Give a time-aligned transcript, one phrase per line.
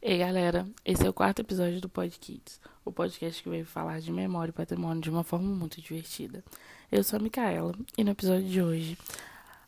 [0.00, 3.98] Ei galera, esse é o quarto episódio do Pod Kids, o podcast que veio falar
[4.00, 6.44] de memória e patrimônio de uma forma muito divertida.
[6.90, 8.96] Eu sou a Micaela e no episódio de hoje,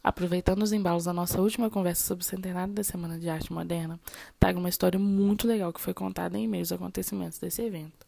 [0.04, 3.98] aproveitando os embalos da nossa última conversa sobre o centenário da Semana de Arte Moderna,
[4.38, 8.06] trago uma história muito legal que foi contada em meio aos acontecimentos desse evento.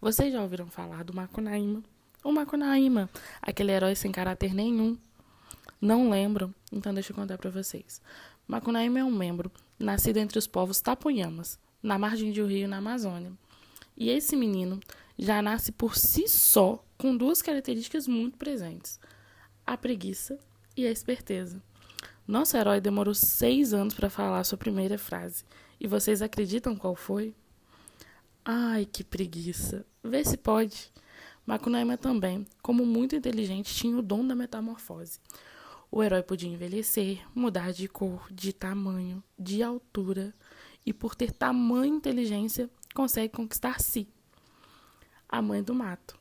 [0.00, 1.84] Vocês já ouviram falar do Macunaíma?
[2.24, 3.08] O Macunaíma,
[3.40, 4.98] aquele herói sem caráter nenhum.
[5.80, 6.54] Não lembram?
[6.70, 8.02] Então deixa eu contar para vocês.
[8.46, 12.76] Macunaíma é um membro nascido entre os povos tapuiamas, na margem de um rio na
[12.76, 13.32] Amazônia.
[13.96, 14.78] E esse menino
[15.18, 19.00] já nasce por si só com duas características muito presentes:
[19.66, 20.38] a preguiça
[20.76, 21.62] e a esperteza.
[22.26, 25.44] Nosso herói demorou seis anos para falar sua primeira frase.
[25.80, 27.34] E vocês acreditam qual foi?
[28.44, 29.84] Ai, que preguiça!
[30.04, 30.92] Vê se pode.
[31.46, 35.18] Macunaíma também, como muito inteligente, tinha o dom da metamorfose.
[35.92, 40.32] O herói podia envelhecer, mudar de cor, de tamanho, de altura,
[40.86, 44.08] e por ter tamanha inteligência, consegue conquistar si,
[45.28, 46.18] a mãe do mato,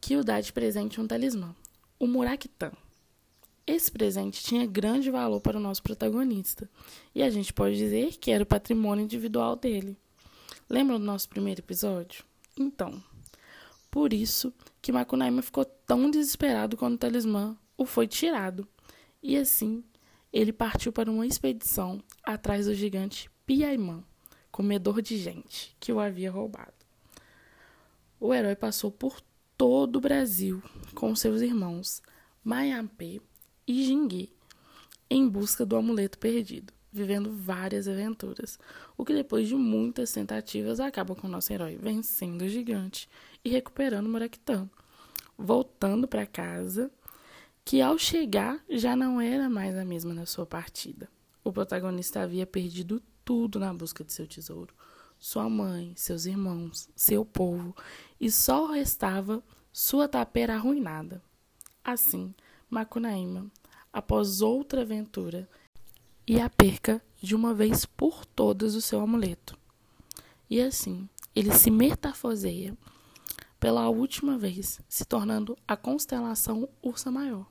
[0.00, 1.54] que o dá de presente um talismã,
[1.98, 2.72] o Muraktan.
[3.66, 6.70] Esse presente tinha grande valor para o nosso protagonista,
[7.14, 9.96] e a gente pode dizer que era o patrimônio individual dele.
[10.68, 12.24] Lembram do nosso primeiro episódio?
[12.56, 13.02] Então,
[13.90, 18.68] por isso que Macunaíma ficou tão desesperado quando o talismã o foi tirado.
[19.22, 19.82] E assim,
[20.30, 24.04] ele partiu para uma expedição atrás do gigante Piaimã,
[24.52, 26.74] comedor de gente, que o havia roubado.
[28.20, 29.18] O herói passou por
[29.56, 30.62] todo o Brasil
[30.94, 32.02] com seus irmãos
[32.44, 33.18] Maiampé
[33.66, 34.30] e Jingue
[35.08, 38.58] em busca do amuleto perdido, vivendo várias aventuras,
[38.94, 43.08] o que depois de muitas tentativas acaba com o nosso herói vencendo o gigante
[43.42, 44.68] e recuperando Maraquitã,
[45.38, 46.90] voltando para casa
[47.64, 51.08] que ao chegar já não era mais a mesma na sua partida.
[51.42, 54.74] O protagonista havia perdido tudo na busca de seu tesouro:
[55.18, 57.74] sua mãe, seus irmãos, seu povo,
[58.20, 61.22] e só restava sua tapera arruinada.
[61.82, 62.34] Assim,
[62.68, 63.50] Macunaíma,
[63.92, 65.48] após outra aventura
[66.26, 69.58] e a perca de uma vez por todas o seu amuleto.
[70.48, 72.76] E assim, ele se metamorfoseia
[73.58, 77.46] pela última vez, se tornando a constelação Ursa Maior.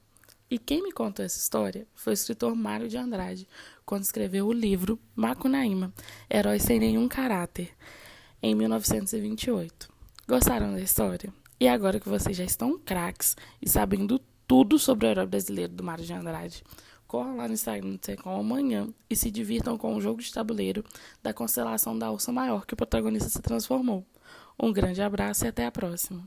[0.52, 3.48] E quem me contou essa história foi o escritor Mário de Andrade,
[3.86, 5.94] quando escreveu o livro Macunaíma,
[6.28, 7.70] Herói Sem Nenhum Caráter,
[8.42, 9.88] em 1928.
[10.28, 11.32] Gostaram da história?
[11.60, 15.84] E agora que vocês já estão craques e sabendo tudo sobre o herói brasileiro do
[15.84, 16.64] Mário de Andrade,
[17.06, 20.84] corram lá no Instagram do Secom amanhã e se divirtam com o jogo de tabuleiro
[21.22, 24.04] da constelação da Ursa Maior que o protagonista se transformou.
[24.60, 26.24] Um grande abraço e até a próxima.